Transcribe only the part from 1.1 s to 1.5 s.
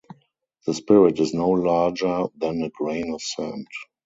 is no